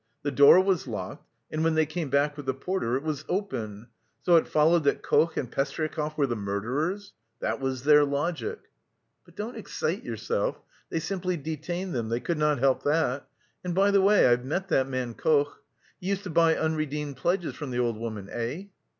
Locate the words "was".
0.59-0.87, 3.03-3.23, 7.59-7.83